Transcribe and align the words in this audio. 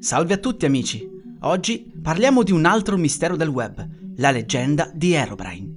Salve 0.00 0.32
a 0.32 0.38
tutti 0.38 0.64
amici! 0.64 1.06
Oggi 1.40 1.92
parliamo 2.00 2.42
di 2.42 2.52
un 2.52 2.64
altro 2.64 2.96
mistero 2.96 3.36
del 3.36 3.48
web, 3.48 3.86
la 4.16 4.30
leggenda 4.30 4.90
di 4.94 5.12
Herobrine. 5.12 5.74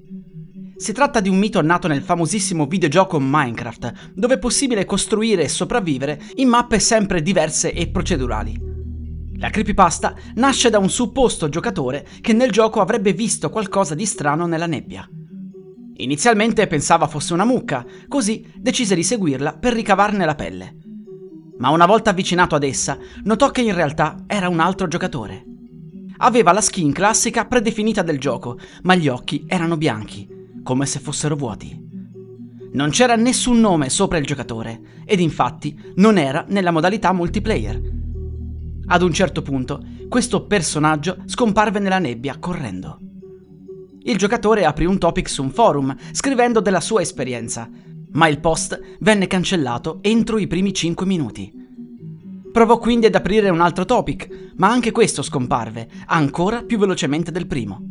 Si 0.77 0.93
tratta 0.93 1.19
di 1.19 1.27
un 1.27 1.37
mito 1.37 1.61
nato 1.61 1.89
nel 1.89 2.01
famosissimo 2.01 2.65
videogioco 2.65 3.19
Minecraft, 3.19 4.13
dove 4.15 4.35
è 4.35 4.39
possibile 4.39 4.85
costruire 4.85 5.43
e 5.43 5.49
sopravvivere 5.49 6.21
in 6.35 6.47
mappe 6.47 6.79
sempre 6.79 7.21
diverse 7.21 7.73
e 7.73 7.89
procedurali. 7.89 8.57
La 9.35 9.49
creepypasta 9.49 10.15
nasce 10.35 10.69
da 10.69 10.79
un 10.79 10.89
supposto 10.89 11.49
giocatore 11.49 12.07
che 12.21 12.31
nel 12.31 12.49
gioco 12.49 12.79
avrebbe 12.79 13.11
visto 13.11 13.49
qualcosa 13.49 13.93
di 13.93 14.05
strano 14.05 14.45
nella 14.45 14.67
nebbia. 14.67 15.05
Inizialmente 15.97 16.65
pensava 16.67 17.07
fosse 17.07 17.33
una 17.33 17.43
mucca, 17.43 17.85
così 18.07 18.49
decise 18.55 18.95
di 18.95 19.03
seguirla 19.03 19.57
per 19.57 19.73
ricavarne 19.73 20.23
la 20.23 20.35
pelle 20.35 20.77
ma 21.63 21.69
una 21.69 21.85
volta 21.85 22.09
avvicinato 22.09 22.55
ad 22.55 22.63
essa 22.63 22.97
notò 23.23 23.49
che 23.49 23.61
in 23.61 23.73
realtà 23.73 24.25
era 24.27 24.49
un 24.49 24.59
altro 24.59 24.89
giocatore. 24.89 25.45
Aveva 26.17 26.51
la 26.51 26.59
skin 26.59 26.91
classica 26.91 27.45
predefinita 27.45 28.01
del 28.01 28.19
gioco, 28.19 28.59
ma 28.81 28.95
gli 28.95 29.07
occhi 29.07 29.45
erano 29.47 29.77
bianchi, 29.77 30.27
come 30.61 30.85
se 30.85 30.99
fossero 30.99 31.37
vuoti. 31.37 31.73
Non 32.73 32.89
c'era 32.89 33.15
nessun 33.15 33.61
nome 33.61 33.89
sopra 33.89 34.17
il 34.17 34.25
giocatore, 34.25 35.03
ed 35.05 35.21
infatti 35.21 35.73
non 35.95 36.17
era 36.17 36.43
nella 36.49 36.71
modalità 36.71 37.13
multiplayer. 37.13 37.81
Ad 38.87 39.01
un 39.01 39.13
certo 39.13 39.41
punto, 39.41 39.81
questo 40.09 40.45
personaggio 40.45 41.19
scomparve 41.23 41.79
nella 41.79 41.99
nebbia 41.99 42.39
correndo. 42.39 42.99
Il 44.01 44.17
giocatore 44.17 44.65
aprì 44.65 44.83
un 44.83 44.97
topic 44.97 45.29
su 45.29 45.41
un 45.41 45.49
forum, 45.49 45.95
scrivendo 46.11 46.59
della 46.59 46.81
sua 46.81 46.99
esperienza, 46.99 47.69
ma 48.13 48.27
il 48.27 48.39
post 48.39 48.79
venne 48.99 49.27
cancellato 49.27 49.99
entro 50.01 50.37
i 50.37 50.47
primi 50.47 50.73
5 50.73 51.05
minuti. 51.05 51.51
Provò 52.51 52.77
quindi 52.77 53.07
ad 53.07 53.15
aprire 53.15 53.49
un 53.49 53.61
altro 53.61 53.85
topic, 53.85 54.51
ma 54.57 54.69
anche 54.69 54.91
questo 54.91 55.21
scomparve, 55.21 55.89
ancora 56.05 56.63
più 56.63 56.77
velocemente 56.77 57.31
del 57.31 57.47
primo. 57.47 57.81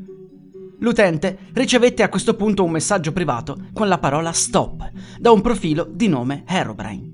L'utente 0.78 1.38
ricevette 1.52 2.02
a 2.02 2.08
questo 2.08 2.34
punto 2.34 2.64
un 2.64 2.70
messaggio 2.70 3.12
privato 3.12 3.56
con 3.72 3.88
la 3.88 3.98
parola 3.98 4.32
stop 4.32 4.90
da 5.18 5.30
un 5.30 5.40
profilo 5.40 5.88
di 5.90 6.08
nome 6.08 6.44
Herobrine. 6.46 7.10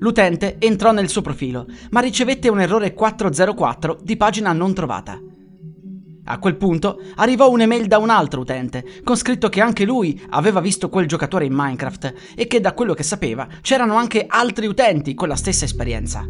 L'utente 0.00 0.56
entrò 0.58 0.92
nel 0.92 1.08
suo 1.08 1.22
profilo, 1.22 1.66
ma 1.90 2.00
ricevette 2.00 2.48
un 2.48 2.60
errore 2.60 2.94
404 2.94 3.98
di 4.02 4.16
pagina 4.16 4.52
non 4.52 4.72
trovata. 4.72 5.20
A 6.30 6.38
quel 6.38 6.56
punto 6.56 7.00
arrivò 7.16 7.50
un'email 7.50 7.86
da 7.86 7.96
un 7.96 8.10
altro 8.10 8.42
utente, 8.42 8.84
con 9.02 9.16
scritto 9.16 9.48
che 9.48 9.62
anche 9.62 9.86
lui 9.86 10.20
aveva 10.30 10.60
visto 10.60 10.90
quel 10.90 11.08
giocatore 11.08 11.46
in 11.46 11.54
Minecraft 11.54 12.14
e 12.34 12.46
che 12.46 12.60
da 12.60 12.74
quello 12.74 12.92
che 12.92 13.02
sapeva 13.02 13.48
c'erano 13.62 13.94
anche 13.94 14.26
altri 14.28 14.66
utenti 14.66 15.14
con 15.14 15.28
la 15.28 15.36
stessa 15.36 15.64
esperienza. 15.64 16.28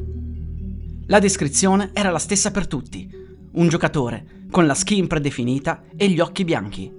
La 1.06 1.18
descrizione 1.18 1.90
era 1.92 2.10
la 2.10 2.20
stessa 2.20 2.52
per 2.52 2.68
tutti. 2.68 3.10
Un 3.54 3.66
giocatore, 3.66 4.46
con 4.52 4.66
la 4.66 4.74
skin 4.74 5.08
predefinita 5.08 5.82
e 5.96 6.08
gli 6.08 6.20
occhi 6.20 6.44
bianchi. 6.44 6.92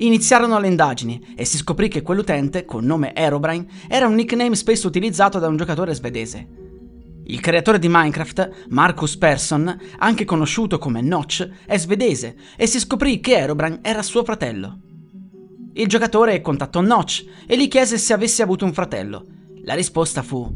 Iniziarono 0.00 0.58
le 0.58 0.68
indagini 0.68 1.32
e 1.34 1.46
si 1.46 1.56
scoprì 1.56 1.88
che 1.88 2.02
quell'utente, 2.02 2.66
con 2.66 2.84
nome 2.84 3.12
Aerobrine, 3.14 3.66
era 3.88 4.06
un 4.06 4.14
nickname 4.14 4.56
spesso 4.56 4.88
utilizzato 4.88 5.38
da 5.38 5.48
un 5.48 5.56
giocatore 5.56 5.94
svedese. 5.94 6.67
Il 7.30 7.40
creatore 7.40 7.78
di 7.78 7.88
Minecraft, 7.90 8.68
Marcus 8.70 9.18
Persson, 9.18 9.78
anche 9.98 10.24
conosciuto 10.24 10.78
come 10.78 11.02
Notch, 11.02 11.46
è 11.66 11.76
svedese 11.76 12.34
e 12.56 12.66
si 12.66 12.78
scoprì 12.80 13.20
che 13.20 13.36
Herobrine 13.36 13.80
era 13.82 14.02
suo 14.02 14.24
fratello. 14.24 14.80
Il 15.74 15.88
giocatore 15.88 16.40
contattò 16.40 16.80
Notch 16.80 17.26
e 17.46 17.58
gli 17.58 17.68
chiese 17.68 17.98
se 17.98 18.14
avesse 18.14 18.42
avuto 18.42 18.64
un 18.64 18.72
fratello. 18.72 19.26
La 19.64 19.74
risposta 19.74 20.22
fu: 20.22 20.50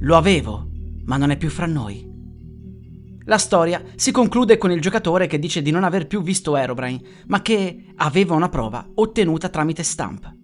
Lo 0.00 0.16
avevo, 0.16 0.68
ma 1.04 1.16
non 1.16 1.30
è 1.30 1.36
più 1.36 1.50
fra 1.50 1.66
noi. 1.66 2.04
La 3.26 3.38
storia 3.38 3.80
si 3.94 4.10
conclude 4.10 4.58
con 4.58 4.72
il 4.72 4.80
giocatore 4.80 5.28
che 5.28 5.38
dice 5.38 5.62
di 5.62 5.70
non 5.70 5.84
aver 5.84 6.08
più 6.08 6.20
visto 6.20 6.56
Herobrine, 6.56 7.00
ma 7.28 7.42
che 7.42 7.92
aveva 7.94 8.34
una 8.34 8.48
prova 8.48 8.84
ottenuta 8.92 9.48
tramite 9.48 9.84
stamp. 9.84 10.41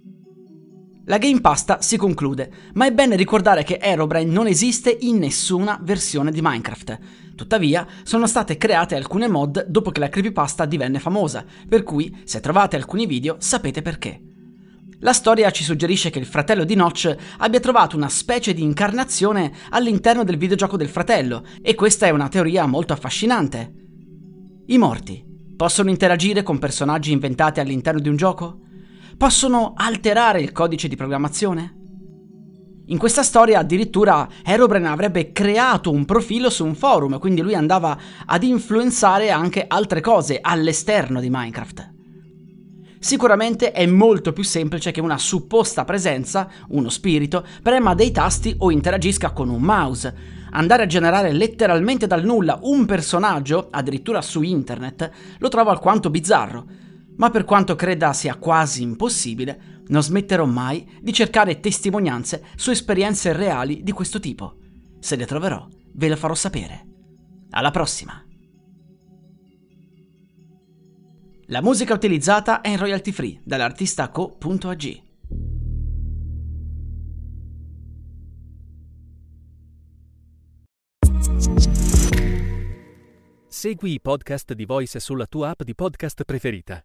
La 1.08 1.16
Game 1.16 1.41
Pasta 1.41 1.80
si 1.80 1.96
conclude, 1.96 2.50
ma 2.74 2.84
è 2.84 2.92
bene 2.92 3.16
ricordare 3.16 3.64
che 3.64 3.78
Herobrine 3.80 4.30
non 4.30 4.46
esiste 4.46 4.94
in 5.00 5.16
nessuna 5.16 5.80
versione 5.82 6.30
di 6.30 6.42
Minecraft. 6.42 6.98
Tuttavia, 7.34 7.86
sono 8.02 8.26
state 8.26 8.58
create 8.58 8.94
alcune 8.94 9.26
mod 9.26 9.64
dopo 9.69 9.91
che 9.91 10.00
la 10.00 10.10
creepypasta 10.10 10.66
divenne 10.66 10.98
famosa, 10.98 11.46
per 11.66 11.82
cui 11.82 12.14
se 12.24 12.41
trovate 12.41 12.76
alcuni 12.76 13.06
video 13.06 13.36
sapete 13.38 13.80
perché. 13.80 14.20
La 15.00 15.14
storia 15.14 15.50
ci 15.50 15.64
suggerisce 15.64 16.10
che 16.10 16.19
il 16.19 16.26
fratello 16.26 16.64
di 16.64 16.74
Notch 16.74 17.16
abbia 17.38 17.60
trovato 17.60 17.96
una 17.96 18.10
specie 18.10 18.52
di 18.52 18.62
incarnazione 18.62 19.50
all'interno 19.70 20.25
del 20.25 20.36
videogioco 20.36 20.76
del 20.76 20.90
fratello, 20.90 21.42
e 21.62 21.75
questa 21.75 22.04
è 22.04 22.10
una 22.10 22.28
teoria 22.28 22.66
molto 22.66 22.92
affascinante. 22.92 23.72
I 24.66 24.76
morti 24.76 25.25
possono 25.56 25.88
interagire 25.88 26.42
con 26.42 26.58
personaggi 26.58 27.12
inventati 27.12 27.60
all'interno 27.60 27.98
di 27.98 28.10
un 28.10 28.16
gioco? 28.16 28.66
Possono 29.19 29.73
alterare 29.77 30.41
il 30.41 30.53
codice 30.53 30.87
di 30.87 30.95
programmazione? 30.95 31.75
In 32.87 32.99
questa 32.99 33.25
storia 33.25 33.59
addirittura 33.59 34.29
Herobrine 34.45 34.87
avrebbe 34.87 35.33
creato 35.33 35.91
un 35.91 36.05
profilo 36.05 36.49
su 36.49 36.65
un 36.65 36.77
forum, 36.77 37.19
quindi 37.19 37.43
lui 37.43 37.56
andava 37.56 37.99
ad 38.25 38.45
influenzare 38.45 39.31
anche 39.31 39.65
altre 39.67 40.01
cose 40.01 40.39
all'esterno 40.41 41.21
di 41.21 41.29
Minecraft. 41.31 41.95
Sicuramente 43.01 43.73
è 43.73 43.87
molto 43.87 44.33
più 44.33 44.45
semplice 44.45 44.93
che 44.93 45.01
una 45.01 45.19
supposta 45.19 45.85
presenza, 45.85 46.49
uno 46.69 46.89
spirito, 46.89 47.45
prema 47.61 47.95
dei 47.95 48.12
tasti 48.12 48.55
o 48.59 48.71
interagisca 48.71 49.33
con 49.33 49.49
un 49.49 49.62
mouse. 49.62 50.15
Andare 50.50 50.85
a 50.85 50.87
generare 50.87 51.33
letteralmente 51.33 52.06
dal 52.06 52.25
nulla 52.25 52.59
un 52.62 52.87
personaggio, 52.87 53.67
addirittura 53.71 54.23
su 54.23 54.43
internet, 54.43 55.11
lo 55.39 55.49
trovo 55.49 55.71
alquanto 55.71 56.09
bizzarro 56.09 56.87
ma 57.19 57.31
per 57.31 57.45
quanto 57.45 57.77
creda 57.77 58.12
sia 58.12 58.37
quasi 58.37 58.83
impossibile, 58.83 59.83
non 59.89 60.03
smetterò 60.03 60.45
mai 60.45 60.99
di 61.01 61.12
cercare 61.12 61.61
testimonianze 61.61 62.47
su 62.56 62.71
esperienze 62.71 63.33
reali 63.33 63.83
di 63.83 63.93
questo 63.93 64.19
tipo. 64.19 64.56
Se 64.99 65.17
le 65.17 65.27
troverò, 65.27 65.67
ve 65.95 66.09
le 66.09 66.17
farò 66.17 66.34
sapere. 66.34 66.87
Alla 67.51 67.71
prossima! 67.71 68.23
La 71.51 71.62
musica 71.62 71.95
utilizzata 71.95 72.61
è 72.61 72.69
in 72.69 72.79
royalty 72.79 73.11
free 73.11 73.41
dall'artista 73.43 74.11
co.ag. 74.11 75.06
Segui 83.49 83.95
i 83.95 84.00
podcast 84.00 84.53
di 84.53 84.67
Voice 84.67 85.00
sulla 85.00 85.27
tua 85.27 85.49
app 85.49 85.62
di 85.62 85.75
podcast 85.75 86.23
preferita. 86.25 86.85